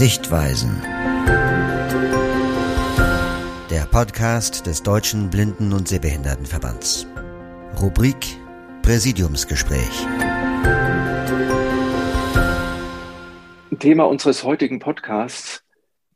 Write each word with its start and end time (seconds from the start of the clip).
Sichtweisen. 0.00 0.80
Der 3.68 3.86
Podcast 3.90 4.66
des 4.66 4.82
Deutschen 4.82 5.28
Blinden- 5.28 5.74
und 5.74 5.88
Sehbehindertenverbands. 5.88 7.06
Rubrik 7.78 8.16
Präsidiumsgespräch. 8.80 10.06
Thema 13.78 14.04
unseres 14.04 14.42
heutigen 14.42 14.78
Podcasts 14.78 15.66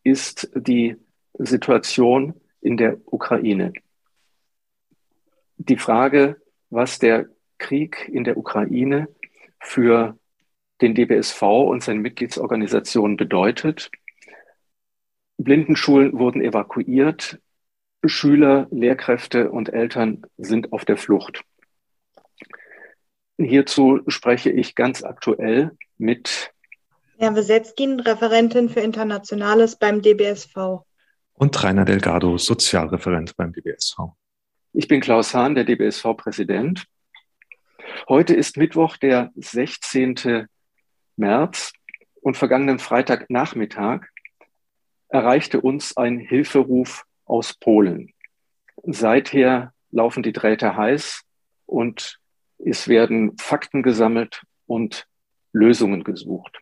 ist 0.02 0.48
die 0.54 0.96
Situation 1.34 2.40
in 2.62 2.78
der 2.78 2.96
Ukraine. 3.04 3.74
Die 5.58 5.76
Frage, 5.76 6.40
was 6.70 6.98
der 7.00 7.26
Krieg 7.58 8.08
in 8.10 8.24
der 8.24 8.38
Ukraine 8.38 9.08
für 9.60 10.18
den 10.80 10.94
DBSV 10.94 11.42
und 11.42 11.82
seine 11.82 12.00
Mitgliedsorganisationen 12.00 13.16
bedeutet. 13.16 13.90
Blindenschulen 15.38 16.18
wurden 16.18 16.42
evakuiert, 16.42 17.38
Schüler, 18.04 18.66
Lehrkräfte 18.70 19.50
und 19.50 19.72
Eltern 19.72 20.22
sind 20.36 20.72
auf 20.72 20.84
der 20.84 20.96
Flucht. 20.96 21.42
Hierzu 23.38 24.00
spreche 24.08 24.50
ich 24.50 24.74
ganz 24.74 25.02
aktuell 25.02 25.72
mit 25.98 26.52
Herr 27.16 27.34
Wesetzkin, 27.34 28.00
Referentin 28.00 28.68
für 28.68 28.80
Internationales 28.80 29.76
beim 29.76 30.02
DBSV. 30.02 30.82
Und 31.34 31.62
Rainer 31.62 31.84
Delgado, 31.84 32.38
Sozialreferent 32.38 33.36
beim 33.36 33.52
DBSV. 33.52 33.96
Ich 34.72 34.88
bin 34.88 35.00
Klaus 35.00 35.34
Hahn, 35.34 35.54
der 35.54 35.64
DBSV-Präsident. 35.64 36.84
Heute 38.08 38.34
ist 38.34 38.56
Mittwoch, 38.56 38.96
der 38.96 39.30
16. 39.36 40.48
März 41.16 41.72
und 42.20 42.36
vergangenen 42.36 42.78
Freitagnachmittag 42.78 44.06
erreichte 45.08 45.60
uns 45.60 45.96
ein 45.96 46.18
Hilferuf 46.18 47.04
aus 47.24 47.54
Polen. 47.54 48.12
Seither 48.82 49.72
laufen 49.90 50.22
die 50.22 50.32
Drähte 50.32 50.76
heiß 50.76 51.22
und 51.66 52.18
es 52.58 52.88
werden 52.88 53.36
Fakten 53.38 53.82
gesammelt 53.82 54.42
und 54.66 55.06
Lösungen 55.52 56.04
gesucht. 56.04 56.58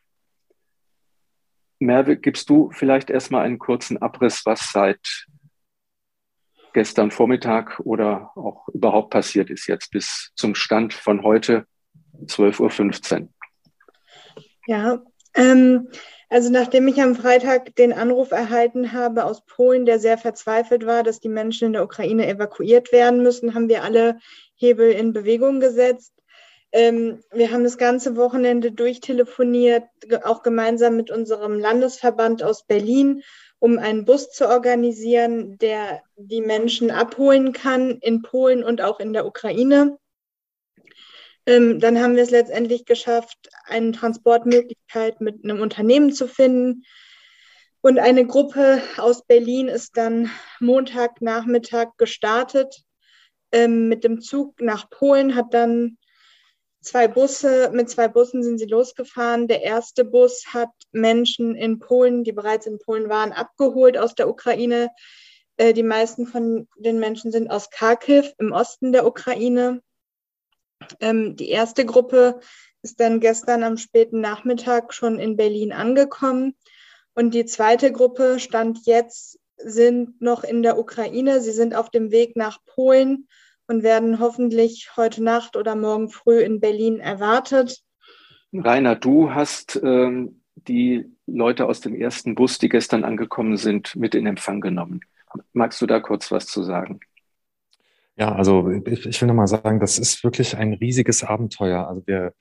Merve, 1.78 2.16
gibst 2.16 2.48
du 2.50 2.70
vielleicht 2.70 3.10
erstmal 3.10 3.44
einen 3.44 3.58
kurzen 3.58 4.00
Abriss, 4.00 4.44
was 4.44 4.70
seit 4.70 5.26
gestern 6.72 7.10
Vormittag 7.10 7.80
oder 7.80 8.30
auch 8.36 8.68
überhaupt 8.68 9.10
passiert 9.10 9.50
ist, 9.50 9.66
jetzt 9.66 9.90
bis 9.90 10.30
zum 10.36 10.54
Stand 10.54 10.94
von 10.94 11.22
heute 11.22 11.66
12.15 12.24 13.22
Uhr? 13.22 13.28
Ja, 14.66 15.02
ähm, 15.34 15.88
also 16.28 16.50
nachdem 16.50 16.88
ich 16.88 17.02
am 17.02 17.14
Freitag 17.14 17.74
den 17.76 17.92
Anruf 17.92 18.30
erhalten 18.30 18.92
habe 18.92 19.24
aus 19.24 19.44
Polen, 19.44 19.84
der 19.84 19.98
sehr 19.98 20.18
verzweifelt 20.18 20.86
war, 20.86 21.02
dass 21.02 21.20
die 21.20 21.28
Menschen 21.28 21.66
in 21.66 21.72
der 21.74 21.84
Ukraine 21.84 22.26
evakuiert 22.26 22.92
werden 22.92 23.22
müssen, 23.22 23.54
haben 23.54 23.68
wir 23.68 23.82
alle 23.82 24.18
Hebel 24.54 24.92
in 24.92 25.12
Bewegung 25.12 25.60
gesetzt. 25.60 26.14
Ähm, 26.72 27.22
wir 27.32 27.50
haben 27.50 27.64
das 27.64 27.76
ganze 27.76 28.16
Wochenende 28.16 28.72
durchtelefoniert, 28.72 29.84
auch 30.24 30.42
gemeinsam 30.42 30.96
mit 30.96 31.10
unserem 31.10 31.58
Landesverband 31.58 32.42
aus 32.42 32.64
Berlin, 32.64 33.22
um 33.58 33.78
einen 33.78 34.06
Bus 34.06 34.30
zu 34.30 34.48
organisieren, 34.48 35.58
der 35.58 36.02
die 36.16 36.40
Menschen 36.40 36.90
abholen 36.90 37.52
kann 37.52 37.98
in 38.00 38.22
Polen 38.22 38.64
und 38.64 38.80
auch 38.80 39.00
in 39.00 39.12
der 39.12 39.26
Ukraine. 39.26 39.98
Ähm, 41.46 41.80
dann 41.80 42.00
haben 42.00 42.16
wir 42.16 42.22
es 42.22 42.30
letztendlich 42.30 42.84
geschafft, 42.84 43.48
eine 43.64 43.92
Transportmöglichkeit 43.92 45.20
mit 45.20 45.42
einem 45.44 45.60
Unternehmen 45.60 46.12
zu 46.12 46.28
finden. 46.28 46.84
Und 47.80 47.98
eine 47.98 48.26
Gruppe 48.26 48.80
aus 48.96 49.24
Berlin 49.26 49.66
ist 49.66 49.96
dann 49.96 50.30
Montagnachmittag 50.60 51.96
gestartet 51.96 52.82
ähm, 53.50 53.88
mit 53.88 54.04
dem 54.04 54.20
Zug 54.20 54.60
nach 54.60 54.88
Polen, 54.88 55.34
hat 55.34 55.52
dann 55.52 55.98
zwei 56.80 57.08
Busse, 57.08 57.70
mit 57.72 57.90
zwei 57.90 58.06
Bussen 58.06 58.42
sind 58.42 58.58
sie 58.58 58.66
losgefahren. 58.66 59.48
Der 59.48 59.62
erste 59.62 60.04
Bus 60.04 60.44
hat 60.52 60.70
Menschen 60.92 61.56
in 61.56 61.80
Polen, 61.80 62.22
die 62.22 62.32
bereits 62.32 62.66
in 62.66 62.78
Polen 62.78 63.08
waren, 63.08 63.32
abgeholt 63.32 63.98
aus 63.98 64.14
der 64.14 64.28
Ukraine. 64.28 64.90
Äh, 65.56 65.72
die 65.72 65.82
meisten 65.82 66.26
von 66.26 66.68
den 66.76 67.00
Menschen 67.00 67.32
sind 67.32 67.50
aus 67.50 67.70
Kharkiv 67.70 68.32
im 68.38 68.52
Osten 68.52 68.92
der 68.92 69.06
Ukraine. 69.06 69.82
Ähm, 71.00 71.36
die 71.36 71.48
erste 71.48 71.84
Gruppe 71.84 72.40
ist 72.82 73.00
dann 73.00 73.20
gestern 73.20 73.62
am 73.62 73.76
späten 73.76 74.20
Nachmittag 74.20 74.92
schon 74.92 75.18
in 75.18 75.36
Berlin 75.36 75.72
angekommen. 75.72 76.54
Und 77.14 77.34
die 77.34 77.44
zweite 77.44 77.92
Gruppe 77.92 78.38
stand 78.38 78.86
jetzt, 78.86 79.38
sind 79.56 80.20
noch 80.20 80.44
in 80.44 80.62
der 80.62 80.78
Ukraine. 80.78 81.40
Sie 81.40 81.52
sind 81.52 81.74
auf 81.74 81.90
dem 81.90 82.10
Weg 82.10 82.36
nach 82.36 82.58
Polen 82.64 83.28
und 83.66 83.82
werden 83.82 84.18
hoffentlich 84.18 84.90
heute 84.96 85.22
Nacht 85.22 85.56
oder 85.56 85.76
morgen 85.76 86.08
früh 86.08 86.40
in 86.40 86.60
Berlin 86.60 86.98
erwartet. 86.98 87.82
Rainer, 88.52 88.96
du 88.96 89.32
hast 89.32 89.80
ähm, 89.82 90.42
die 90.56 91.10
Leute 91.26 91.66
aus 91.66 91.80
dem 91.80 91.94
ersten 91.94 92.34
Bus, 92.34 92.58
die 92.58 92.68
gestern 92.68 93.04
angekommen 93.04 93.56
sind, 93.56 93.96
mit 93.96 94.14
in 94.14 94.26
Empfang 94.26 94.60
genommen. 94.60 95.00
Magst 95.52 95.80
du 95.80 95.86
da 95.86 96.00
kurz 96.00 96.30
was 96.30 96.46
zu 96.46 96.62
sagen? 96.62 97.00
Ja, 98.16 98.34
also 98.34 98.70
ich, 98.70 99.20
will 99.20 99.28
nochmal 99.28 99.46
sagen, 99.46 99.80
das 99.80 99.98
ist 99.98 100.22
wirklich 100.22 100.56
ein 100.56 100.74
riesiges 100.74 101.24
Abenteuer. 101.24 101.88
Also 101.88 102.02
wir, 102.06 102.34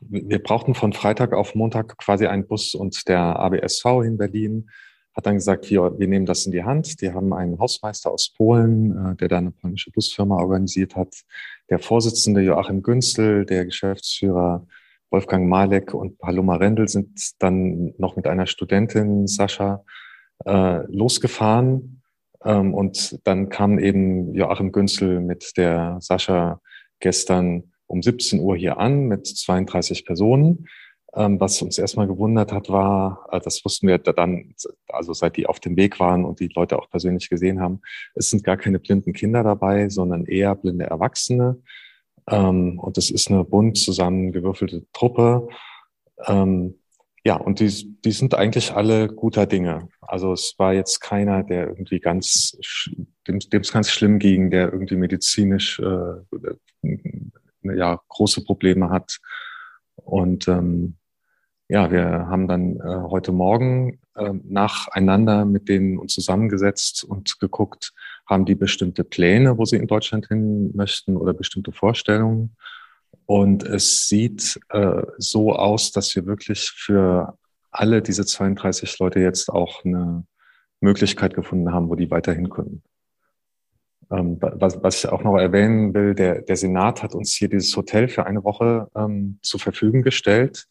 wir 0.00 0.42
brauchten 0.42 0.74
von 0.74 0.92
Freitag 0.92 1.32
auf 1.32 1.54
Montag 1.54 1.98
quasi 1.98 2.26
einen 2.26 2.46
Bus 2.46 2.74
und 2.74 3.08
der 3.08 3.20
ABSV 3.20 3.84
in 4.04 4.18
Berlin 4.18 4.70
hat 5.16 5.26
dann 5.26 5.34
gesagt, 5.34 5.68
wir, 5.68 5.98
wir 5.98 6.06
nehmen 6.06 6.26
das 6.26 6.46
in 6.46 6.52
die 6.52 6.62
Hand. 6.62 7.00
Die 7.00 7.12
haben 7.12 7.32
einen 7.32 7.58
Hausmeister 7.58 8.12
aus 8.12 8.32
Polen, 8.36 8.96
äh, 8.96 9.16
der 9.16 9.26
da 9.26 9.38
eine 9.38 9.50
polnische 9.50 9.90
Busfirma 9.90 10.36
organisiert 10.36 10.94
hat. 10.94 11.14
Der 11.68 11.80
Vorsitzende 11.80 12.40
Joachim 12.42 12.82
Günzel, 12.82 13.44
der 13.44 13.64
Geschäftsführer 13.64 14.66
Wolfgang 15.10 15.48
Malek 15.48 15.92
und 15.92 16.18
Paloma 16.18 16.56
Rendel 16.56 16.86
sind 16.86 17.32
dann 17.40 17.94
noch 17.98 18.14
mit 18.14 18.28
einer 18.28 18.46
Studentin, 18.46 19.26
Sascha, 19.26 19.84
äh, 20.44 20.84
losgefahren 20.86 21.99
ähm, 22.44 22.74
und 22.74 23.18
dann 23.24 23.48
kam 23.48 23.78
eben 23.78 24.34
Joachim 24.34 24.72
Günzel 24.72 25.20
mit 25.20 25.56
der 25.56 25.98
Sascha 26.00 26.60
gestern 27.00 27.72
um 27.86 28.02
17 28.02 28.40
Uhr 28.40 28.56
hier 28.56 28.78
an 28.78 29.08
mit 29.08 29.26
32 29.26 30.04
Personen. 30.04 30.66
Ähm, 31.12 31.40
was 31.40 31.60
uns 31.60 31.76
erstmal 31.76 32.06
gewundert 32.06 32.52
hat, 32.52 32.68
war, 32.68 33.26
äh, 33.32 33.40
das 33.40 33.64
wussten 33.64 33.88
wir 33.88 33.98
dann, 33.98 34.54
also 34.88 35.12
seit 35.12 35.36
die 35.36 35.46
auf 35.46 35.58
dem 35.58 35.76
Weg 35.76 35.98
waren 35.98 36.24
und 36.24 36.38
die 36.38 36.52
Leute 36.54 36.78
auch 36.78 36.88
persönlich 36.88 37.28
gesehen 37.28 37.60
haben, 37.60 37.80
es 38.14 38.30
sind 38.30 38.44
gar 38.44 38.56
keine 38.56 38.78
blinden 38.78 39.12
Kinder 39.12 39.42
dabei, 39.42 39.88
sondern 39.88 40.24
eher 40.24 40.54
blinde 40.54 40.84
Erwachsene. 40.84 41.60
Ähm, 42.28 42.78
und 42.78 42.96
es 42.96 43.10
ist 43.10 43.28
eine 43.28 43.44
bunt 43.44 43.76
zusammengewürfelte 43.76 44.86
Truppe. 44.92 45.48
Ähm, 46.26 46.79
ja, 47.24 47.36
und 47.36 47.60
die, 47.60 47.96
die 48.00 48.12
sind 48.12 48.34
eigentlich 48.34 48.72
alle 48.72 49.08
guter 49.08 49.46
Dinge. 49.46 49.88
Also 50.00 50.32
es 50.32 50.54
war 50.56 50.72
jetzt 50.72 51.00
keiner, 51.00 51.44
der 51.44 51.68
irgendwie 51.68 52.00
ganz, 52.00 52.56
dem 53.28 53.38
es 53.50 53.72
ganz 53.72 53.90
schlimm 53.90 54.18
ging, 54.18 54.50
der 54.50 54.72
irgendwie 54.72 54.96
medizinisch 54.96 55.80
äh, 55.80 56.94
ja, 57.62 58.00
große 58.08 58.44
Probleme 58.44 58.88
hat. 58.90 59.18
Und 59.96 60.48
ähm, 60.48 60.96
ja, 61.68 61.90
wir 61.90 62.26
haben 62.26 62.48
dann 62.48 62.76
äh, 62.76 63.02
heute 63.10 63.32
Morgen 63.32 64.00
äh, 64.16 64.32
nacheinander 64.42 65.44
mit 65.44 65.68
denen 65.68 65.98
uns 65.98 66.14
zusammengesetzt 66.14 67.04
und 67.04 67.38
geguckt, 67.38 67.92
haben 68.26 68.44
die 68.44 68.54
bestimmte 68.54 69.04
Pläne, 69.04 69.58
wo 69.58 69.64
sie 69.64 69.76
in 69.76 69.86
Deutschland 69.86 70.26
hin 70.28 70.72
möchten 70.74 71.16
oder 71.16 71.34
bestimmte 71.34 71.72
Vorstellungen. 71.72 72.56
Und 73.30 73.62
es 73.62 74.08
sieht 74.08 74.58
äh, 74.70 75.02
so 75.18 75.52
aus, 75.52 75.92
dass 75.92 76.16
wir 76.16 76.26
wirklich 76.26 76.72
für 76.74 77.38
alle 77.70 78.02
diese 78.02 78.26
32 78.26 78.98
Leute 78.98 79.20
jetzt 79.20 79.50
auch 79.50 79.84
eine 79.84 80.26
Möglichkeit 80.80 81.34
gefunden 81.34 81.72
haben, 81.72 81.88
wo 81.88 81.94
die 81.94 82.10
weiterhin 82.10 82.50
können. 82.50 82.82
Ähm, 84.10 84.36
was, 84.40 84.82
was, 84.82 85.04
ich 85.04 85.10
auch 85.12 85.22
noch 85.22 85.38
erwähnen 85.38 85.94
will, 85.94 86.16
der, 86.16 86.42
der 86.42 86.56
Senat 86.56 87.04
hat 87.04 87.14
uns 87.14 87.32
hier 87.32 87.48
dieses 87.48 87.76
Hotel 87.76 88.08
für 88.08 88.26
eine 88.26 88.42
Woche 88.42 88.88
ähm, 88.96 89.38
zur 89.42 89.60
Verfügung 89.60 90.02
gestellt. 90.02 90.66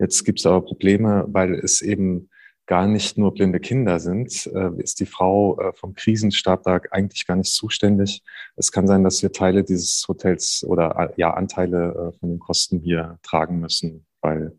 Jetzt 0.00 0.24
gibt 0.24 0.40
es 0.40 0.46
aber 0.46 0.64
Probleme, 0.64 1.26
weil 1.28 1.54
es 1.54 1.80
eben 1.80 2.28
gar 2.70 2.86
nicht 2.86 3.18
nur 3.18 3.34
blinde 3.34 3.58
Kinder 3.58 3.98
sind, 3.98 4.46
äh, 4.46 4.70
ist 4.80 5.00
die 5.00 5.06
Frau 5.06 5.58
äh, 5.58 5.72
vom 5.72 5.92
Krisenstab 5.92 6.62
da 6.62 6.80
eigentlich 6.92 7.26
gar 7.26 7.34
nicht 7.34 7.52
zuständig. 7.52 8.22
Es 8.54 8.70
kann 8.70 8.86
sein, 8.86 9.02
dass 9.02 9.20
wir 9.22 9.32
Teile 9.32 9.64
dieses 9.64 10.06
Hotels 10.06 10.64
oder 10.64 10.96
äh, 10.96 11.12
ja 11.16 11.34
Anteile 11.34 12.14
von 12.20 12.28
den 12.28 12.38
Kosten 12.38 12.78
hier 12.78 13.18
tragen 13.24 13.58
müssen, 13.58 14.06
weil 14.20 14.56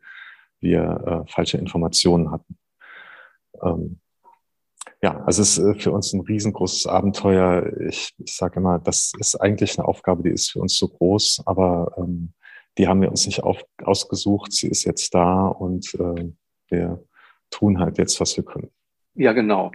wir 0.60 1.26
falsche 1.30 1.58
Informationen 1.58 2.32
hatten. 2.32 2.58
Ähm, 3.64 4.02
ja, 5.02 5.24
also 5.24 5.42
es 5.42 5.58
ist 5.58 5.82
für 5.82 5.92
uns 5.94 6.12
ein 6.12 6.20
riesengroßes 6.20 6.88
Abenteuer. 6.88 7.72
Ich, 7.88 8.14
ich 8.18 8.36
sage 8.36 8.60
immer, 8.60 8.78
das 8.78 9.14
ist 9.20 9.36
eigentlich 9.36 9.80
eine 9.80 9.88
Aufgabe, 9.88 10.22
die 10.22 10.32
ist 10.32 10.52
für 10.52 10.60
uns 10.60 10.78
so 10.78 10.90
groß, 10.90 11.44
aber 11.46 11.96
ähm, 11.98 12.34
die 12.78 12.90
haben 12.90 13.02
wir 13.02 13.10
uns 13.10 13.26
nicht 13.26 13.42
auf, 13.42 13.64
ausgesucht. 13.82 14.52
Sie 14.52 14.68
ist 14.68 14.84
jetzt 14.84 15.16
da 15.16 15.48
und 15.48 15.94
wir 16.68 17.04
tun 17.52 17.80
halt 17.80 17.98
jetzt, 17.98 18.20
was 18.20 18.36
wir 18.36 18.44
können. 18.44 18.72
Ja, 19.14 19.34
genau. 19.34 19.72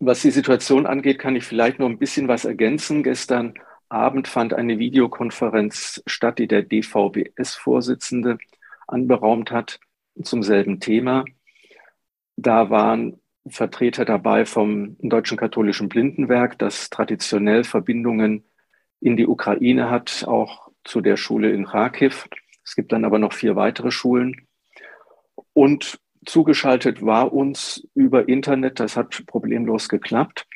Was 0.00 0.22
die 0.22 0.30
Situation 0.30 0.86
angeht, 0.86 1.18
kann 1.18 1.36
ich 1.36 1.44
vielleicht 1.44 1.78
noch 1.78 1.88
ein 1.88 1.98
bisschen 1.98 2.28
was 2.28 2.44
ergänzen. 2.44 3.02
Gestern 3.02 3.54
Abend 3.88 4.28
fand 4.28 4.52
eine 4.52 4.78
Videokonferenz 4.78 6.02
statt, 6.06 6.38
die 6.38 6.46
der 6.46 6.62
DVBS-Vorsitzende 6.62 8.38
anberaumt 8.86 9.50
hat 9.50 9.80
zum 10.22 10.42
selben 10.42 10.80
Thema. 10.80 11.24
Da 12.36 12.70
waren 12.70 13.20
Vertreter 13.48 14.04
dabei 14.04 14.44
vom 14.44 14.96
Deutschen 15.00 15.38
Katholischen 15.38 15.88
Blindenwerk, 15.88 16.58
das 16.58 16.90
traditionell 16.90 17.64
Verbindungen 17.64 18.44
in 19.00 19.16
die 19.16 19.26
Ukraine 19.26 19.90
hat, 19.90 20.24
auch 20.26 20.68
zu 20.84 21.00
der 21.00 21.16
Schule 21.16 21.50
in 21.50 21.66
Kharkiv. 21.66 22.28
Es 22.64 22.74
gibt 22.74 22.92
dann 22.92 23.04
aber 23.04 23.18
noch 23.18 23.32
vier 23.32 23.56
weitere 23.56 23.90
Schulen. 23.90 24.46
Und 25.54 25.98
zugeschaltet 26.24 27.04
war 27.04 27.32
uns 27.32 27.86
über 27.94 28.28
Internet, 28.28 28.80
das 28.80 28.96
hat 28.96 29.24
problemlos 29.26 29.88
geklappt, 29.88 30.46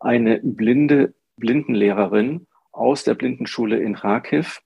eine 0.00 0.40
blinde 0.42 1.14
Blindenlehrerin 1.36 2.46
aus 2.72 3.04
der 3.04 3.14
Blindenschule 3.14 3.78
in 3.78 3.94
Kharkiv, 3.94 4.60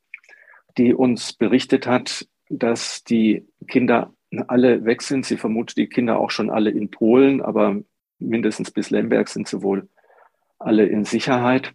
die 0.78 0.94
uns 0.94 1.32
berichtet 1.32 1.86
hat, 1.86 2.26
dass 2.48 3.04
die 3.04 3.46
Kinder 3.66 4.12
alle 4.46 4.84
weg 4.84 5.02
sind. 5.02 5.26
Sie 5.26 5.36
vermutet 5.36 5.76
die 5.76 5.88
Kinder 5.88 6.18
auch 6.18 6.30
schon 6.30 6.50
alle 6.50 6.70
in 6.70 6.90
Polen, 6.90 7.40
aber 7.40 7.80
mindestens 8.18 8.70
bis 8.70 8.90
Lemberg 8.90 9.28
sind 9.28 9.48
sie 9.48 9.62
wohl 9.62 9.88
alle 10.58 10.86
in 10.86 11.04
Sicherheit. 11.04 11.72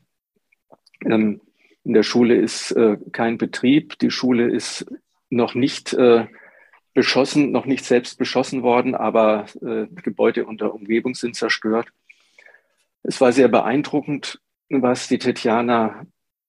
Ähm, 1.03 1.41
in 1.83 1.93
der 1.93 2.03
Schule 2.03 2.35
ist 2.35 2.71
äh, 2.71 2.97
kein 3.11 3.37
Betrieb. 3.37 3.99
Die 3.99 4.11
Schule 4.11 4.49
ist 4.49 4.85
noch 5.29 5.55
nicht 5.55 5.93
äh, 5.93 6.25
beschossen, 6.95 7.51
noch 7.51 7.65
nicht 7.65 7.85
selbst 7.85 8.17
beschossen 8.17 8.63
worden, 8.63 8.95
aber 8.95 9.45
äh, 9.61 9.85
Gebäude 10.01 10.45
und 10.45 10.61
der 10.61 10.73
Umgebung 10.73 11.13
sind 11.13 11.35
zerstört. 11.35 11.89
Es 13.03 13.21
war 13.21 13.33
sehr 13.33 13.49
beeindruckend, 13.49 14.39
was 14.69 15.07
die 15.09 15.19
Tetjana 15.19 16.07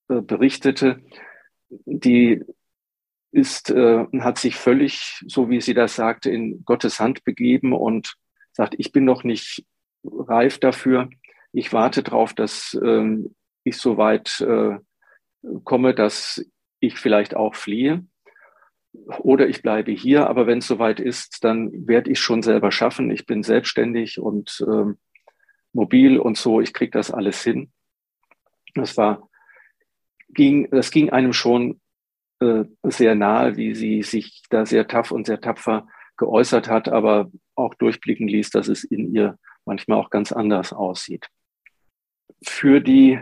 äh, 0.09 0.21
berichtete. 0.23 1.03
Die 1.69 2.45
ist, 3.33 3.71
äh, 3.71 4.07
hat 4.21 4.39
sich 4.39 4.55
völlig, 4.55 5.21
so 5.27 5.51
wie 5.51 5.61
sie 5.61 5.75
das 5.75 5.97
sagte, 5.97 6.31
in 6.31 6.65
Gottes 6.65 7.01
Hand 7.01 7.25
begeben 7.25 7.73
und 7.73 8.15
sagt, 8.53 8.77
ich 8.79 8.93
bin 8.93 9.05
noch 9.05 9.25
nicht 9.25 9.67
reif 10.05 10.59
dafür. 10.59 11.11
Ich 11.53 11.73
warte 11.73 12.05
darauf, 12.05 12.35
dass 12.35 12.79
ähm, 12.83 13.35
ich 13.65 13.79
so 13.79 13.97
weit 13.97 14.41
äh, 14.43 14.79
komme, 15.65 15.93
dass 15.93 16.47
ich 16.79 16.97
vielleicht 16.99 17.35
auch 17.35 17.57
fliehe 17.57 18.07
oder 19.19 19.49
ich 19.49 19.63
bleibe 19.63 19.93
hier, 19.93 20.29
aber 20.29 20.47
wenn 20.47 20.59
es 20.59 20.67
soweit 20.67 21.01
ist, 21.01 21.45
dann 21.45 21.87
werde 21.87 22.11
ich 22.11 22.21
schon 22.21 22.43
selber 22.43 22.73
schaffen. 22.73 23.11
Ich 23.11 23.27
bin 23.27 23.43
selbstständig 23.43 24.19
und 24.19 24.65
ähm, 24.67 24.99
mobil 25.73 26.19
und 26.19 26.37
so, 26.37 26.61
ich 26.61 26.73
kriege 26.73 26.91
das 26.91 27.11
alles 27.11 27.43
hin. 27.43 27.71
Das 28.75 28.97
war, 28.97 29.29
ging, 30.31 30.69
das 30.71 30.91
ging 30.91 31.11
einem 31.11 31.33
schon 31.33 31.81
äh, 32.41 32.65
sehr 32.83 33.15
nahe, 33.15 33.57
wie 33.57 33.75
sie 33.75 34.03
sich 34.03 34.43
da 34.51 34.67
sehr 34.67 34.87
tough 34.89 35.11
und 35.11 35.27
sehr 35.27 35.41
tapfer 35.41 35.89
geäußert 36.17 36.69
hat, 36.69 36.89
aber 36.89 37.31
auch 37.55 37.75
durchblicken 37.75 38.29
ließ, 38.29 38.51
dass 38.51 38.69
es 38.69 38.85
in 38.85 39.15
ihr 39.15 39.39
manchmal 39.65 39.99
auch 39.99 40.11
ganz 40.11 40.33
anders 40.33 40.73
aussieht. 40.73 41.29
Für 42.43 42.81
die 42.81 43.19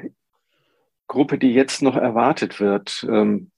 Gruppe, 1.06 1.38
die 1.38 1.52
jetzt 1.52 1.82
noch 1.82 1.96
erwartet 1.96 2.60
wird, 2.60 3.06
ähm, 3.08 3.50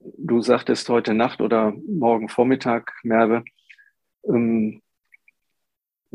Du 0.00 0.40
sagtest 0.40 0.88
heute 0.88 1.14
Nacht 1.14 1.40
oder 1.40 1.72
morgen 1.86 2.28
Vormittag, 2.28 2.92
Merve, 3.02 3.44
ähm, 4.24 4.82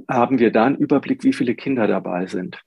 haben 0.09 0.39
wir 0.39 0.51
da 0.51 0.65
einen 0.65 0.77
Überblick, 0.77 1.23
wie 1.23 1.33
viele 1.33 1.55
Kinder 1.55 1.87
dabei 1.87 2.25
sind? 2.27 2.63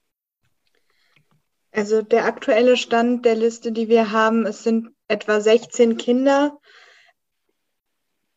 Also 1.72 2.02
der 2.02 2.24
aktuelle 2.24 2.76
Stand 2.76 3.24
der 3.26 3.34
Liste, 3.34 3.72
die 3.72 3.88
wir 3.88 4.10
haben, 4.10 4.46
es 4.46 4.62
sind 4.62 4.88
etwa 5.08 5.40
16 5.40 5.96
Kinder. 5.96 6.58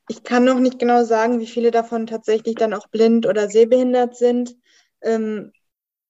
Ich 0.10 0.24
kann 0.24 0.44
noch 0.44 0.60
nicht 0.60 0.80
genau 0.80 1.04
sagen, 1.04 1.40
wie 1.40 1.48
viele 1.48 1.72
davon 1.72 2.08
tatsächlich 2.08 2.56
dann 2.56 2.74
auch 2.74 2.88
blind 2.88 3.26
oder 3.26 3.48
sehbehindert 3.48 4.18
sind. 4.18 4.58
Ähm, 5.02 5.54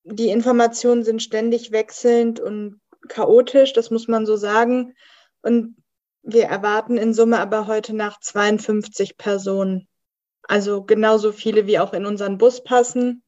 die 0.04 0.30
Informationen 0.30 1.04
sind 1.04 1.22
ständig 1.22 1.72
wechselnd 1.72 2.40
und 2.40 2.80
chaotisch, 3.10 3.74
das 3.74 3.92
muss 3.92 4.08
man 4.08 4.26
so 4.26 4.36
sagen. 4.36 4.96
Und 5.42 5.76
wir 6.24 6.46
erwarten 6.46 6.98
in 6.98 7.14
Summe 7.14 7.40
aber 7.40 7.68
heute 7.68 7.96
Nacht 7.96 8.24
52 8.24 9.18
Personen. 9.18 9.88
Also 10.44 10.84
genauso 10.84 11.32
viele, 11.32 11.68
wie 11.68 11.80
auch 11.80 11.94
in 11.94 12.06
unseren 12.06 12.38
Bus 12.38 12.64
passen. 12.64 13.24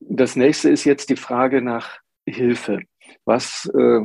Das 0.00 0.36
nächste 0.36 0.70
ist 0.70 0.84
jetzt 0.84 1.10
die 1.10 1.16
Frage 1.16 1.60
nach 1.60 1.98
Hilfe. 2.26 2.80
Was 3.24 3.70
äh, 3.74 4.00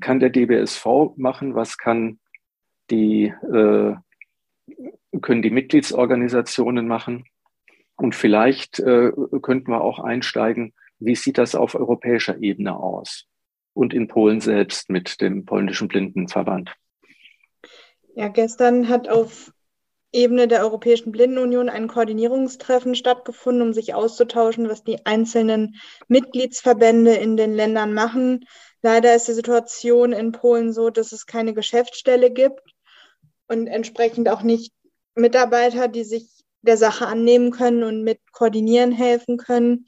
kann 0.00 0.20
der 0.20 0.30
DBSV 0.30 0.86
machen? 1.16 1.54
Was 1.54 1.76
kann 1.76 2.18
die, 2.90 3.26
äh, 3.26 3.94
können 5.20 5.42
die 5.42 5.50
Mitgliedsorganisationen 5.50 6.88
machen? 6.88 7.26
Und 7.96 8.14
vielleicht 8.14 8.80
äh, 8.80 9.12
könnten 9.42 9.70
wir 9.70 9.82
auch 9.82 9.98
einsteigen, 9.98 10.72
wie 10.98 11.14
sieht 11.14 11.38
das 11.38 11.54
auf 11.54 11.74
europäischer 11.74 12.38
Ebene 12.38 12.76
aus? 12.76 13.26
Und 13.72 13.92
in 13.92 14.08
Polen 14.08 14.40
selbst 14.40 14.88
mit 14.88 15.20
dem 15.20 15.44
polnischen 15.44 15.88
Blindenverband. 15.88 16.74
Ja, 18.16 18.28
gestern 18.28 18.88
hat 18.88 19.08
auf 19.08 19.52
Ebene 20.12 20.46
der 20.46 20.60
Europäischen 20.60 21.10
Blindenunion 21.10 21.68
ein 21.68 21.88
Koordinierungstreffen 21.88 22.94
stattgefunden, 22.94 23.62
um 23.62 23.72
sich 23.72 23.94
auszutauschen, 23.94 24.68
was 24.68 24.84
die 24.84 25.04
einzelnen 25.04 25.74
Mitgliedsverbände 26.06 27.14
in 27.14 27.36
den 27.36 27.52
Ländern 27.52 27.92
machen. 27.92 28.46
Leider 28.82 29.16
ist 29.16 29.26
die 29.26 29.32
Situation 29.32 30.12
in 30.12 30.30
Polen 30.30 30.72
so, 30.72 30.90
dass 30.90 31.10
es 31.10 31.26
keine 31.26 31.54
Geschäftsstelle 31.54 32.30
gibt 32.30 32.62
und 33.48 33.66
entsprechend 33.66 34.28
auch 34.28 34.42
nicht 34.42 34.72
Mitarbeiter, 35.16 35.88
die 35.88 36.04
sich 36.04 36.28
der 36.62 36.76
Sache 36.76 37.08
annehmen 37.08 37.50
können 37.50 37.82
und 37.82 38.04
mit 38.04 38.20
koordinieren 38.30 38.92
helfen 38.92 39.38
können. 39.38 39.86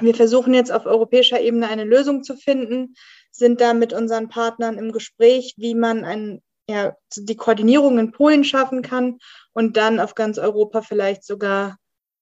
Wir 0.00 0.14
versuchen 0.14 0.54
jetzt 0.54 0.72
auf 0.72 0.86
europäischer 0.86 1.40
Ebene 1.40 1.68
eine 1.68 1.84
Lösung 1.84 2.22
zu 2.22 2.34
finden, 2.34 2.94
sind 3.30 3.60
da 3.60 3.74
mit 3.74 3.92
unseren 3.92 4.30
Partnern 4.30 4.78
im 4.78 4.92
Gespräch, 4.92 5.52
wie 5.58 5.74
man 5.74 6.02
ein 6.02 6.40
ja, 6.68 6.96
die 7.16 7.36
Koordinierung 7.36 7.98
in 7.98 8.12
Polen 8.12 8.44
schaffen 8.44 8.82
kann 8.82 9.18
und 9.52 9.76
dann 9.76 10.00
auf 10.00 10.14
ganz 10.14 10.38
Europa 10.38 10.82
vielleicht 10.82 11.24
sogar 11.24 11.76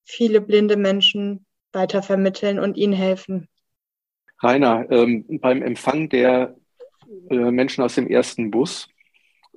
viele 0.04 0.40
blinde 0.40 0.76
Menschen 0.76 1.46
weitervermitteln 1.72 2.58
und 2.58 2.76
ihnen 2.76 2.92
helfen. 2.92 3.48
Rainer, 4.40 4.86
ähm, 4.90 5.24
beim 5.40 5.62
Empfang 5.62 6.08
der 6.08 6.54
äh, 7.30 7.50
Menschen 7.50 7.82
aus 7.82 7.94
dem 7.94 8.06
ersten 8.06 8.50
Bus 8.50 8.88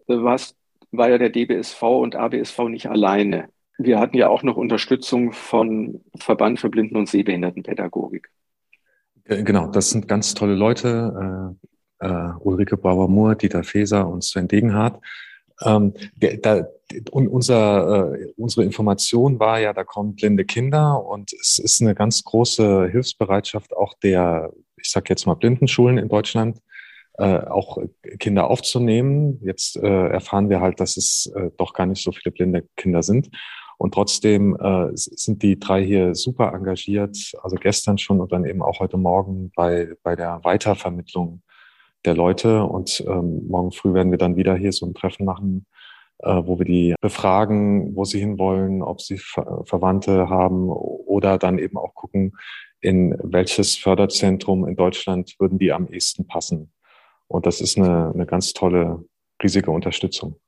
äh, 0.08 0.15
war 0.15 1.10
ja 1.10 1.17
der 1.17 1.29
DBSV 1.29 1.82
und 1.82 2.15
ABSV 2.15 2.60
nicht 2.70 2.88
alleine. 2.88 3.50
Wir 3.77 4.00
hatten 4.00 4.17
ja 4.17 4.29
auch 4.29 4.41
noch 4.41 4.56
Unterstützung 4.56 5.34
von 5.34 6.01
Verband 6.17 6.60
für 6.60 6.70
Blinden- 6.70 6.96
und 6.96 7.10
Sehbehindertenpädagogik. 7.10 8.29
Genau, 9.25 9.67
das 9.67 9.89
sind 9.89 10.08
ganz 10.08 10.34
tolle 10.34 10.56
Leute. 10.56 11.58
Äh, 12.00 12.30
Ulrike 12.39 12.77
Brauer-Mohr, 12.77 13.36
Dieter 13.36 13.63
Feser 13.63 14.08
und 14.08 14.24
Sven 14.24 14.48
Degenhardt. 14.48 15.00
Ähm, 15.66 15.94
der, 16.16 16.38
da, 16.38 16.68
und 17.12 17.27
unser, 17.27 18.13
äh, 18.13 18.34
unsere 18.38 18.63
Information 18.63 19.39
war 19.39 19.60
ja, 19.60 19.74
da 19.74 19.84
kommen 19.84 20.16
blinde 20.16 20.46
Kinder 20.46 21.04
und 21.04 21.34
es 21.34 21.60
ist 21.60 21.82
eine 21.82 21.96
ganz 21.96 22.24
große 22.24 22.89
Hilfsbereitschaft 22.89 23.75
auch 23.75 23.96
der, 24.04 24.54
ich 24.77 24.92
sage 24.92 25.06
jetzt 25.10 25.25
mal 25.25 25.34
Blindenschulen 25.34 25.98
in 25.98 26.10
Deutschland, 26.10 26.62
äh, 27.18 27.39
auch 27.39 27.80
Kinder 28.20 28.50
aufzunehmen. 28.50 29.39
Jetzt 29.44 29.75
äh, 29.77 30.08
erfahren 30.08 30.50
wir 30.50 30.62
halt, 30.62 30.80
dass 30.80 30.98
es 30.98 31.32
äh, 31.36 31.50
doch 31.58 31.74
gar 31.74 31.88
nicht 31.88 32.04
so 32.04 32.12
viele 32.12 32.32
blinde 32.32 32.68
Kinder 32.75 33.01
sind. 33.01 33.30
Und 33.80 33.94
trotzdem 33.94 34.56
äh, 34.56 34.89
sind 34.94 35.44
die 35.44 35.60
drei 35.60 35.84
hier 35.84 36.16
super 36.16 36.54
engagiert, 36.54 37.18
also 37.44 37.58
gestern 37.58 37.98
schon 37.98 38.22
und 38.22 38.32
dann 38.32 38.46
eben 38.46 38.62
auch 38.62 38.80
heute 38.80 38.98
Morgen 38.98 39.51
bei, 39.56 39.94
bei 40.04 40.16
der 40.16 40.39
Weitervermittlung 40.44 41.42
der 42.06 42.16
Leute. 42.16 42.63
Und 42.63 43.04
ähm, 43.08 43.48
morgen 43.48 43.72
früh 43.72 43.94
werden 43.94 44.12
wir 44.12 44.18
dann 44.18 44.36
wieder 44.36 44.56
hier 44.56 44.72
so 44.72 44.86
ein 44.86 44.94
Treffen 44.94 45.25
machen, 45.25 45.66
äh, 46.20 46.42
wo 46.46 46.58
wir 46.58 46.66
die 46.66 46.96
befragen, 47.01 47.96
wo 47.96 48.06
sie 48.06 48.20
hinwollen, 48.20 48.82
ob 48.82 49.01
sie 49.01 49.18
Ver 49.18 49.63
Verwandte 49.66 50.30
haben 50.30 50.70
oder 50.70 51.38
dann 51.38 51.60
eben 51.60 51.77
auch 51.77 51.94
gucken, 51.94 52.34
in 52.82 53.18
welches 53.24 53.75
Förderzentrum 53.75 54.68
in 54.68 54.75
Deutschland 54.75 55.36
würden 55.39 55.60
die 55.60 55.72
am 55.72 55.88
ehesten 55.88 56.27
passen. 56.27 56.72
Und 57.27 57.46
das 57.46 57.60
ist 57.62 57.77
eine, 57.77 58.12
eine 58.13 58.25
ganz 58.25 58.54
tolle, 58.54 59.04
riesige 59.42 59.72
Unterstützung. 59.72 60.39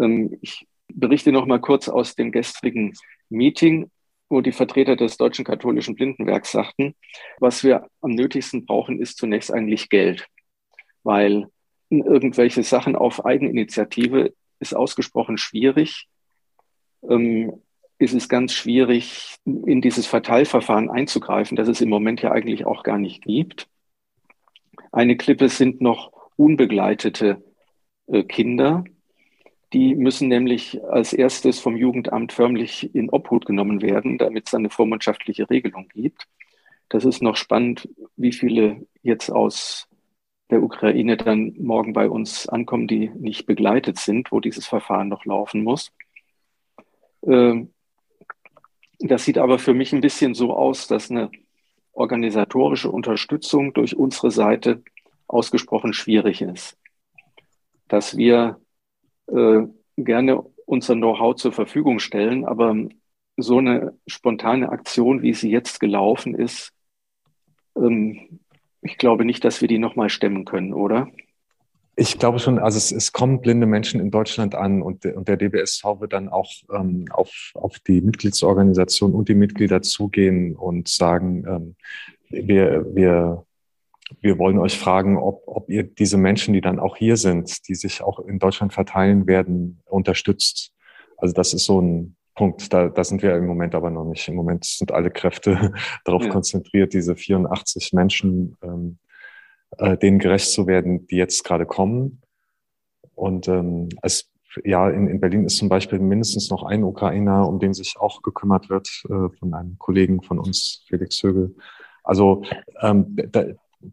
Ähm, 0.00 0.36
ich 0.42 0.66
berichte 0.92 1.32
noch 1.32 1.46
mal 1.46 1.60
kurz 1.60 1.88
aus 1.88 2.14
dem 2.14 2.32
gestrigen 2.32 2.92
Meeting, 3.28 3.90
wo 4.28 4.40
die 4.40 4.52
Vertreter 4.52 4.96
des 4.96 5.16
Deutschen 5.16 5.44
Katholischen 5.44 5.94
Blindenwerks 5.94 6.52
sagten, 6.52 6.94
was 7.38 7.64
wir 7.64 7.88
am 8.00 8.12
nötigsten 8.12 8.64
brauchen, 8.64 9.00
ist 9.00 9.16
zunächst 9.18 9.52
eigentlich 9.52 9.88
Geld 9.88 10.28
weil 11.02 11.48
irgendwelche 11.90 12.62
Sachen 12.62 12.96
auf 12.96 13.24
Eigeninitiative 13.24 14.32
ist 14.60 14.74
ausgesprochen 14.74 15.38
schwierig. 15.38 16.08
Ähm, 17.08 17.60
ist 17.98 18.14
es 18.14 18.28
ganz 18.28 18.54
schwierig, 18.54 19.36
in 19.44 19.82
dieses 19.82 20.06
Verteilverfahren 20.06 20.90
einzugreifen, 20.90 21.56
das 21.56 21.68
es 21.68 21.82
im 21.82 21.90
Moment 21.90 22.22
ja 22.22 22.32
eigentlich 22.32 22.64
auch 22.64 22.82
gar 22.82 22.98
nicht 22.98 23.22
gibt. 23.22 23.68
Eine 24.90 25.16
Klippe 25.16 25.50
sind 25.50 25.82
noch 25.82 26.12
unbegleitete 26.36 27.44
äh, 28.06 28.22
Kinder. 28.22 28.84
Die 29.74 29.94
müssen 29.94 30.28
nämlich 30.28 30.82
als 30.84 31.12
erstes 31.12 31.60
vom 31.60 31.76
Jugendamt 31.76 32.32
förmlich 32.32 32.94
in 32.94 33.10
Obhut 33.10 33.44
genommen 33.44 33.82
werden, 33.82 34.16
damit 34.16 34.48
es 34.48 34.54
eine 34.54 34.70
vormundschaftliche 34.70 35.50
Regelung 35.50 35.88
gibt. 35.88 36.26
Das 36.88 37.04
ist 37.04 37.22
noch 37.22 37.36
spannend, 37.36 37.88
wie 38.16 38.32
viele 38.32 38.86
jetzt 39.02 39.30
aus 39.30 39.89
der 40.50 40.62
Ukraine 40.62 41.16
dann 41.16 41.54
morgen 41.58 41.92
bei 41.92 42.08
uns 42.08 42.48
ankommen, 42.48 42.86
die 42.86 43.10
nicht 43.10 43.46
begleitet 43.46 43.98
sind, 43.98 44.32
wo 44.32 44.40
dieses 44.40 44.66
Verfahren 44.66 45.08
noch 45.08 45.24
laufen 45.24 45.62
muss. 45.62 45.92
Ähm, 47.22 47.72
das 48.98 49.24
sieht 49.24 49.38
aber 49.38 49.58
für 49.58 49.74
mich 49.74 49.92
ein 49.92 50.00
bisschen 50.00 50.34
so 50.34 50.54
aus, 50.54 50.86
dass 50.86 51.10
eine 51.10 51.30
organisatorische 51.92 52.90
Unterstützung 52.90 53.72
durch 53.72 53.96
unsere 53.96 54.30
Seite 54.30 54.82
ausgesprochen 55.26 55.92
schwierig 55.92 56.42
ist. 56.42 56.76
Dass 57.88 58.16
wir 58.16 58.60
äh, 59.28 59.62
gerne 59.96 60.42
unser 60.66 60.94
Know-how 60.94 61.34
zur 61.34 61.52
Verfügung 61.52 61.98
stellen, 61.98 62.44
aber 62.44 62.76
so 63.36 63.58
eine 63.58 63.98
spontane 64.06 64.68
Aktion, 64.68 65.22
wie 65.22 65.34
sie 65.34 65.50
jetzt 65.50 65.80
gelaufen 65.80 66.34
ist, 66.34 66.72
ähm, 67.76 68.40
ich 68.82 68.98
glaube 68.98 69.24
nicht, 69.24 69.44
dass 69.44 69.60
wir 69.60 69.68
die 69.68 69.78
nochmal 69.78 70.08
stemmen 70.08 70.44
können, 70.44 70.72
oder? 70.72 71.08
Ich 71.96 72.18
glaube 72.18 72.38
schon, 72.38 72.58
also 72.58 72.78
es, 72.78 72.92
es, 72.92 73.12
kommen 73.12 73.40
blinde 73.42 73.66
Menschen 73.66 74.00
in 74.00 74.10
Deutschland 74.10 74.54
an 74.54 74.80
und, 74.80 75.04
und 75.04 75.28
der 75.28 75.36
DBSV 75.36 76.00
wird 76.00 76.14
dann 76.14 76.28
auch 76.28 76.50
ähm, 76.72 77.04
auf, 77.10 77.50
auf 77.54 77.78
die 77.80 78.00
Mitgliedsorganisation 78.00 79.12
und 79.12 79.28
die 79.28 79.34
Mitglieder 79.34 79.82
zugehen 79.82 80.56
und 80.56 80.88
sagen, 80.88 81.44
ähm, 81.46 81.76
wir, 82.30 82.86
wir, 82.94 83.44
wir 84.20 84.38
wollen 84.38 84.58
euch 84.58 84.78
fragen, 84.78 85.18
ob, 85.18 85.42
ob 85.46 85.68
ihr 85.68 85.82
diese 85.82 86.16
Menschen, 86.16 86.54
die 86.54 86.62
dann 86.62 86.78
auch 86.78 86.96
hier 86.96 87.16
sind, 87.16 87.68
die 87.68 87.74
sich 87.74 88.02
auch 88.02 88.18
in 88.20 88.38
Deutschland 88.38 88.72
verteilen 88.72 89.26
werden, 89.26 89.80
unterstützt. 89.84 90.72
Also 91.18 91.34
das 91.34 91.52
ist 91.52 91.66
so 91.66 91.82
ein 91.82 92.16
Punkt. 92.34 92.72
Da, 92.72 92.88
da 92.88 93.04
sind 93.04 93.22
wir 93.22 93.34
im 93.36 93.46
Moment 93.46 93.74
aber 93.74 93.90
noch 93.90 94.04
nicht. 94.04 94.26
Im 94.28 94.34
Moment 94.34 94.64
sind 94.64 94.92
alle 94.92 95.10
Kräfte 95.10 95.72
darauf 96.04 96.24
ja. 96.24 96.30
konzentriert, 96.30 96.92
diese 96.92 97.16
84 97.16 97.92
Menschen 97.92 98.56
ähm, 98.62 98.98
äh, 99.78 99.96
denen 99.96 100.18
gerecht 100.18 100.50
zu 100.50 100.66
werden, 100.66 101.06
die 101.06 101.16
jetzt 101.16 101.44
gerade 101.44 101.66
kommen. 101.66 102.22
Und 103.14 103.48
ähm, 103.48 103.88
es, 104.02 104.30
ja, 104.64 104.88
in, 104.88 105.06
in 105.08 105.20
Berlin 105.20 105.44
ist 105.44 105.58
zum 105.58 105.68
Beispiel 105.68 105.98
mindestens 105.98 106.50
noch 106.50 106.62
ein 106.62 106.84
Ukrainer, 106.84 107.48
um 107.48 107.58
den 107.58 107.74
sich 107.74 107.96
auch 107.98 108.22
gekümmert 108.22 108.70
wird, 108.70 108.88
äh, 109.08 109.28
von 109.38 109.54
einem 109.54 109.78
Kollegen 109.78 110.22
von 110.22 110.38
uns, 110.38 110.84
Felix 110.88 111.22
Högel. 111.22 111.54
Also 112.02 112.42
ähm, 112.80 113.16
da, 113.30 113.44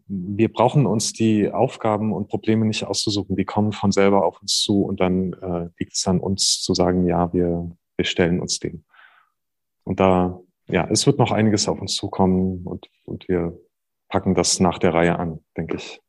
wir 0.06 0.52
brauchen 0.52 0.86
uns 0.86 1.12
die 1.12 1.50
Aufgaben 1.50 2.12
und 2.12 2.28
Probleme 2.28 2.66
nicht 2.66 2.84
auszusuchen. 2.84 3.36
Die 3.36 3.44
kommen 3.44 3.72
von 3.72 3.92
selber 3.92 4.24
auf 4.24 4.40
uns 4.40 4.60
zu 4.60 4.82
und 4.82 5.00
dann 5.00 5.32
äh, 5.34 5.68
liegt 5.78 5.94
es 5.94 6.06
an 6.06 6.20
uns 6.20 6.60
zu 6.60 6.74
sagen, 6.74 7.06
ja, 7.06 7.32
wir, 7.32 7.70
wir 7.98 8.04
stellen 8.04 8.40
uns 8.40 8.58
dem. 8.58 8.84
Und 9.84 10.00
da, 10.00 10.40
ja, 10.68 10.88
es 10.90 11.06
wird 11.06 11.18
noch 11.18 11.32
einiges 11.32 11.68
auf 11.68 11.80
uns 11.80 11.94
zukommen 11.94 12.64
und, 12.64 12.88
und 13.04 13.28
wir 13.28 13.58
packen 14.08 14.34
das 14.34 14.60
nach 14.60 14.78
der 14.78 14.94
Reihe 14.94 15.18
an, 15.18 15.40
denke 15.56 15.76
ich. 15.76 16.00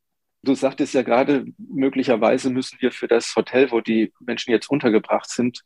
Du 0.42 0.54
sagtest 0.54 0.94
ja 0.94 1.02
gerade, 1.02 1.44
möglicherweise 1.58 2.48
müssen 2.48 2.80
wir 2.80 2.92
für 2.92 3.08
das 3.08 3.34
Hotel, 3.36 3.70
wo 3.70 3.80
die 3.80 4.12
Menschen 4.20 4.52
jetzt 4.52 4.70
untergebracht 4.70 5.28
sind, 5.28 5.62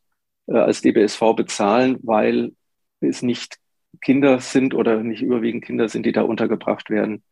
äh, 0.46 0.56
als 0.56 0.80
DBSV 0.80 1.20
bezahlen, 1.36 1.98
weil 2.02 2.52
es 3.00 3.22
nicht 3.22 3.58
Kinder 4.00 4.40
sind 4.40 4.74
oder 4.74 5.02
nicht 5.02 5.22
überwiegend 5.22 5.64
Kinder 5.64 5.88
sind, 5.88 6.06
die 6.06 6.12
da 6.12 6.22
untergebracht 6.22 6.90
werden. 6.90 7.22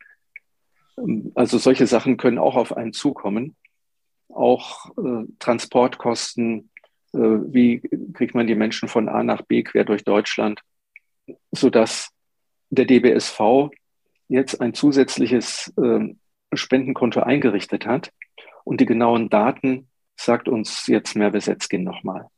Ähm, 0.98 1.32
also 1.34 1.58
solche 1.58 1.86
Sachen 1.86 2.16
können 2.16 2.38
auch 2.38 2.54
auf 2.54 2.76
einen 2.76 2.92
zukommen. 2.92 3.56
Auch 4.28 4.90
äh, 4.96 5.26
Transportkosten, 5.40 6.70
wie 7.12 7.80
kriegt 8.14 8.34
man 8.34 8.46
die 8.46 8.54
Menschen 8.54 8.88
von 8.88 9.08
A 9.08 9.22
nach 9.22 9.42
B 9.42 9.62
quer 9.62 9.84
durch 9.84 10.04
Deutschland, 10.04 10.60
sodass 11.50 12.10
der 12.70 12.86
DBSV 12.86 13.70
jetzt 14.28 14.60
ein 14.60 14.74
zusätzliches 14.74 15.72
äh, 15.76 16.14
Spendenkonto 16.54 17.20
eingerichtet 17.20 17.86
hat. 17.86 18.10
Und 18.64 18.80
die 18.80 18.86
genauen 18.86 19.28
Daten 19.28 19.88
sagt 20.16 20.48
uns 20.48 20.86
jetzt 20.86 21.16
Merve 21.16 21.40
Setzkin 21.40 21.82
nochmal. 21.84 22.28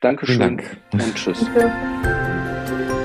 Dankeschön 0.00 0.38
Dank. 0.38 0.80
und 0.92 1.14
tschüss. 1.14 1.44
Danke. 1.54 3.01